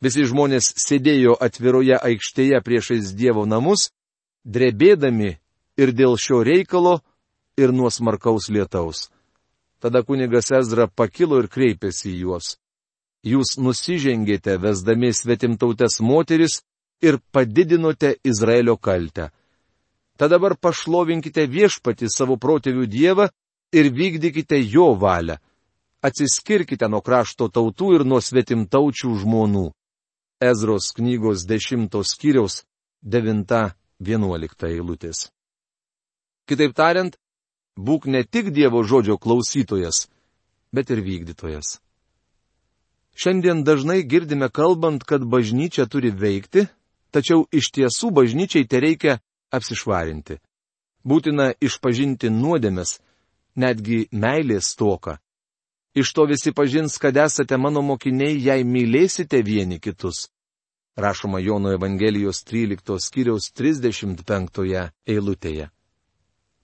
Visi 0.03 0.25
žmonės 0.27 0.73
sėdėjo 0.81 1.37
atviroje 1.39 1.95
aikštėje 1.95 2.59
priešais 2.65 3.13
Dievo 3.15 3.45
namus, 3.45 3.91
drebėdami 4.43 5.37
ir 5.77 5.93
dėl 5.95 6.17
šio 6.19 6.41
reikalo, 6.43 6.99
ir 7.55 7.71
nuo 7.71 7.89
smarkaus 7.89 8.49
lietaus. 8.49 9.07
Tada 9.81 10.03
kunigas 10.05 10.51
Ezra 10.53 10.85
pakilo 10.87 11.39
ir 11.41 11.47
kreipėsi 11.49 12.11
į 12.11 12.19
juos. 12.25 12.55
Jūs 13.25 13.57
nusižengėte, 13.57 14.57
vesdami 14.61 15.09
svetimtautės 15.13 15.99
moteris 16.01 16.61
ir 17.01 17.17
padidinote 17.33 18.15
Izraelio 18.23 18.77
kaltę. 18.77 19.29
Tad 20.17 20.31
dabar 20.33 20.53
pašlovinkite 20.57 21.47
viešpati 21.49 22.09
savo 22.13 22.37
protėvių 22.37 22.85
dievą 22.85 23.27
ir 23.73 23.89
vykdykite 23.89 24.59
jo 24.61 24.91
valią. 24.93 25.39
Atsiskirkite 26.01 26.89
nuo 26.89 27.01
krašto 27.01 27.47
tautų 27.49 27.95
ir 27.97 28.05
nuo 28.05 28.21
svetimtaučių 28.21 29.15
žmonų. 29.21 29.67
Ezros 30.41 30.89
knygos 30.97 31.45
10 31.49 31.97
skyriaus 32.05 32.63
9-11 33.05 34.69
eilutės. 34.69 35.29
Kitaip 36.49 36.73
tariant, 36.73 37.17
būk 37.87 38.07
ne 38.07 38.23
tik 38.23 38.51
Dievo 38.55 38.83
žodžio 38.83 39.17
klausytojas, 39.17 40.07
bet 40.71 40.89
ir 40.93 41.01
vykdytojas. 41.05 41.79
Šiandien 43.15 43.63
dažnai 43.67 44.03
girdime 44.07 44.49
kalbant, 44.49 45.03
kad 45.03 45.25
bažnyčia 45.25 45.85
turi 45.85 46.11
veikti, 46.11 46.67
tačiau 47.11 47.43
iš 47.51 47.71
tiesų 47.75 48.11
bažnyčiai 48.15 48.67
te 48.67 48.79
reikia 48.79 49.19
apsišvarinti. 49.51 50.39
Būtina 51.03 51.51
išpažinti 51.59 52.29
nuodėmes, 52.31 52.99
netgi 53.57 54.05
meilės 54.11 54.75
toką. 54.79 55.17
Iš 55.97 56.13
to 56.15 56.25
visi 56.29 56.53
pažins, 56.55 56.95
kad 56.97 57.17
esate 57.17 57.57
mano 57.57 57.81
mokiniai, 57.83 58.37
jei 58.39 58.63
mylėsite 58.63 59.41
vieni 59.43 59.79
kitus. 59.79 60.29
Rašoma 60.95 61.39
Jono 61.39 61.71
Evangelijos 61.71 62.43
13 62.47 62.99
skyriaus 62.99 63.51
35 63.51 64.91
eilutėje. 65.07 65.67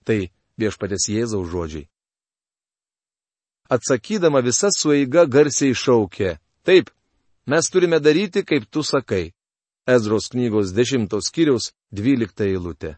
Tai 0.04 0.18
viešpatės 0.58 1.08
Jėzaus 1.08 1.48
žodžiai. 1.52 1.88
Atsakydama 3.68 4.40
visa 4.40 4.70
sueiga 4.72 5.26
garsiai 5.28 5.74
šaukė, 5.76 6.38
taip, 6.64 6.88
mes 7.46 7.68
turime 7.68 8.00
daryti, 8.00 8.44
kaip 8.44 8.64
tu 8.70 8.82
sakai. 8.82 9.32
Ezros 9.88 10.28
knygos 10.32 10.72
10 10.76 11.08
skyriaus 11.24 11.72
12 11.92 12.44
eilutė. 12.44 12.96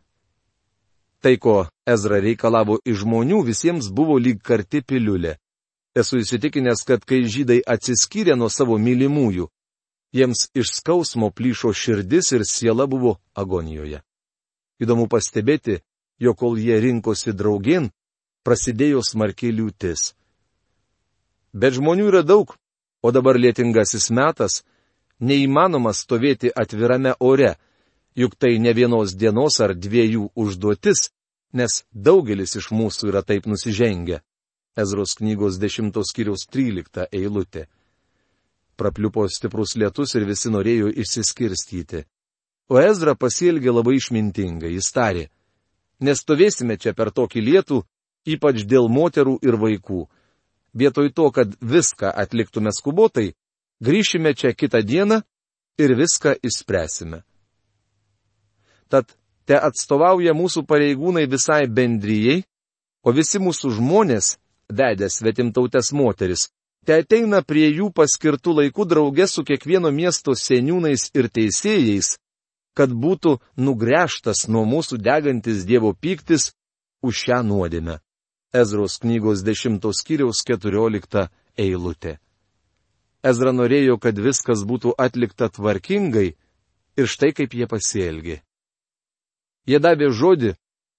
Tai, 1.20 1.36
ko 1.36 1.68
Ezra 1.86 2.18
reikalavo 2.22 2.78
iš 2.84 3.02
žmonių, 3.04 3.44
visiems 3.46 3.90
buvo 3.92 4.16
lyg 4.18 4.40
karti 4.42 4.80
piliulė. 4.82 5.36
Esu 5.94 6.20
įsitikinęs, 6.22 6.82
kad 6.86 7.04
kai 7.04 7.26
žydai 7.26 7.60
atsiskyrė 7.66 8.36
nuo 8.38 8.48
savo 8.48 8.78
mylimųjų, 8.78 9.48
jiems 10.16 10.48
iš 10.54 10.72
skausmo 10.78 11.30
plyšo 11.30 11.74
širdis 11.74 12.32
ir 12.32 12.46
siela 12.46 12.86
buvo 12.86 13.18
agonijoje. 13.34 14.00
Įdomu 14.80 15.06
pastebėti, 15.12 15.80
jog 16.20 16.37
kol 16.38 16.59
jie 16.61 16.76
rinkosi 16.80 17.33
draugin, 17.33 17.88
prasidėjo 18.44 19.02
smarkiai 19.04 19.54
liūtis. 19.56 20.12
Bet 21.52 21.74
žmonių 21.78 22.11
yra 22.12 22.22
daug, 22.22 22.52
o 23.02 23.11
dabar 23.11 23.40
lietingasis 23.40 24.11
metas, 24.14 24.61
neįmanoma 25.20 25.92
stovėti 25.96 26.52
atvirame 26.54 27.16
ore, 27.18 27.56
Juk 28.14 28.35
tai 28.37 28.59
ne 28.59 28.72
vienos 28.74 29.14
dienos 29.14 29.61
ar 29.62 29.74
dviejų 29.74 30.33
užduotis, 30.35 31.11
nes 31.54 31.85
daugelis 31.94 32.56
iš 32.59 32.70
mūsų 32.74 33.12
yra 33.12 33.22
taip 33.22 33.46
nusižengę. 33.46 34.20
Ezros 34.76 35.14
knygos 35.18 35.59
10 35.62 35.94
skyriaus 36.11 36.46
13 36.50 37.06
eilutė. 37.12 37.68
Prapliupo 38.76 39.26
stiprus 39.28 39.76
lietus 39.76 40.14
ir 40.18 40.26
visi 40.26 40.50
norėjo 40.50 40.90
išsiskirstyti. 40.90 42.04
O 42.70 42.78
Ezra 42.80 43.14
pasielgė 43.14 43.70
labai 43.74 43.96
išmintingai, 43.98 44.74
jis 44.74 44.90
tarė. 44.94 45.24
Nestovėsime 46.00 46.78
čia 46.80 46.94
per 46.96 47.10
tokį 47.12 47.42
lietų, 47.44 47.82
ypač 48.28 48.64
dėl 48.68 48.88
moterų 48.88 49.38
ir 49.44 49.56
vaikų. 49.60 50.06
Vietoj 50.74 51.10
to, 51.12 51.30
kad 51.34 51.56
viską 51.60 52.12
atliktume 52.14 52.72
skubotai, 52.72 53.32
grįšime 53.82 54.34
čia 54.34 54.54
kitą 54.54 54.82
dieną 54.86 55.20
ir 55.78 55.96
viską 55.98 56.36
išspręsime. 56.42 57.22
Tad 58.90 59.12
te 59.46 59.58
atstovauja 59.58 60.34
mūsų 60.36 60.64
pareigūnai 60.66 61.26
visai 61.30 61.66
bendryjei, 61.66 62.44
o 63.02 63.12
visi 63.12 63.40
mūsų 63.42 63.74
žmonės, 63.78 64.36
vedę 64.70 65.08
svetimtautės 65.10 65.92
moteris, 65.96 66.48
te 66.86 67.00
ateina 67.02 67.42
prie 67.42 67.68
jų 67.70 67.90
paskirtų 67.94 68.56
laikų 68.60 68.86
draugė 68.92 69.26
su 69.28 69.44
kiekvieno 69.46 69.90
miesto 69.94 70.36
seniūnais 70.36 71.10
ir 71.14 71.28
teisėjais, 71.28 72.16
kad 72.74 72.92
būtų 72.92 73.38
nugręžtas 73.56 74.46
nuo 74.48 74.64
mūsų 74.68 75.00
degantis 75.02 75.64
Dievo 75.68 75.92
pyktis 75.94 76.52
už 77.02 77.24
šią 77.24 77.42
nuodėmę. 77.46 78.00
Ezros 78.52 78.98
knygos 79.02 79.44
10 79.46 79.85
skyriaus 79.94 80.42
14 80.46 81.28
eilutė. 81.59 82.18
Ezra 83.22 83.52
norėjo, 83.52 83.98
kad 84.00 84.16
viskas 84.18 84.64
būtų 84.64 84.94
atlikta 84.98 85.50
tvarkingai 85.52 86.30
ir 86.96 87.06
štai 87.06 87.33
kaip 87.37 87.54
jie 87.54 87.68
pasielgė. 87.68 88.40
Jie 89.68 89.78
davė 89.78 90.09
žodį, 90.11 90.54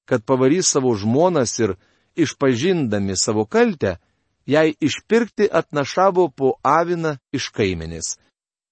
kad 0.05 0.23
pavarys 0.25 0.69
savo 0.69 0.93
žmonas 0.95 1.57
ir, 1.59 1.75
išpažindami 2.15 3.17
savo 3.17 3.45
kaltę, 3.45 3.97
jai 4.45 4.75
išpirkti 4.79 5.49
atnašavo 5.51 6.29
po 6.29 6.55
aviną 6.63 7.17
iš 7.33 7.49
kaimenės. 7.55 8.17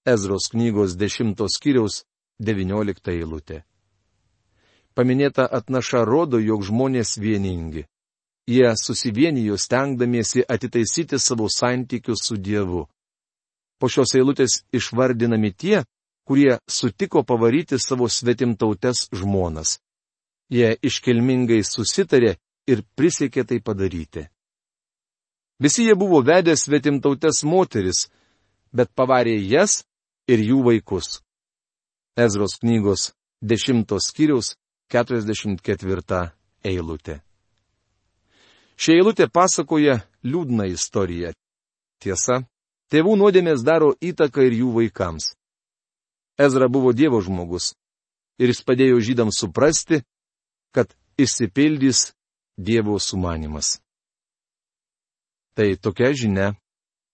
Ezros 0.05 0.49
knygos 0.53 0.95
10 0.95 1.35
skyriaus 1.49 2.03
19 2.39 3.11
eilutė. 3.11 3.63
Paminėta 4.95 5.45
atnaša 5.47 6.03
rodo, 6.07 6.39
jog 6.39 6.63
žmonės 6.67 7.17
vieningi. 7.19 7.85
Jie 8.49 8.71
susivienijo 8.75 9.57
stengdamiesi 9.57 10.43
atitaisyti 10.47 11.19
savo 11.19 11.47
santykius 11.51 12.23
su 12.25 12.37
Dievu. 12.37 12.87
Po 13.79 13.87
šios 13.87 14.15
eilutės 14.17 14.63
išvardinami 14.73 15.51
tie, 15.53 15.83
kurie 16.27 16.57
sutiko 16.67 17.23
pavaryti 17.23 17.79
savo 17.79 18.09
svetimtautes 18.09 19.07
žmonas. 19.13 19.77
Jie 20.49 20.73
iškilmingai 20.81 21.61
susitarė 21.63 22.35
ir 22.67 22.83
prisiekė 22.97 23.45
tai 23.45 23.61
padaryti. 23.61 24.25
Visi 25.59 25.85
jie 25.85 25.95
buvo 25.95 26.21
vedę 26.25 26.55
svetimtautes 26.57 27.43
moteris, 27.43 28.07
bet 28.73 28.89
pavarė 28.95 29.37
jas 29.43 29.83
ir 30.27 30.39
jų 30.39 30.63
vaikus. 30.65 31.19
Ezros 32.17 32.59
knygos 32.61 33.11
10 33.41 33.85
skyriaus 33.99 34.55
44 34.89 36.31
eilutė. 36.63 37.19
Ši 38.79 38.95
eilutė 38.99 39.27
pasakoja 39.27 39.99
liūdną 40.23 40.69
istoriją. 40.71 41.33
Tiesa, 41.99 42.45
tėvų 42.91 43.17
nuodėmės 43.19 43.63
daro 43.63 43.91
įtaką 43.99 44.45
ir 44.47 44.55
jų 44.61 44.71
vaikams. 44.77 45.33
Ezra 46.39 46.69
buvo 46.71 46.93
Dievo 46.95 47.19
žmogus 47.21 47.73
ir 48.39 48.47
jis 48.53 48.63
padėjo 48.63 49.01
žydams 49.03 49.41
suprasti, 49.43 49.99
kad 50.71 50.95
išsipildys 51.19 52.13
Dievo 52.55 52.95
sumanimas. 52.99 53.79
Tai 55.55 55.75
tokia 55.75 56.13
žinia 56.15 56.53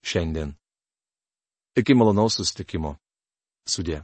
šiandien. 0.06 0.54
Iki 1.76 1.98
malonaus 1.98 2.38
sustikimo. 2.38 2.96
Sudė. 3.66 4.04